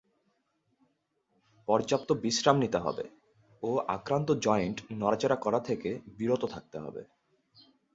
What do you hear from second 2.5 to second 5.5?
নিতে হবে ও আক্রান্ত জয়েন্ট নড়াচড়া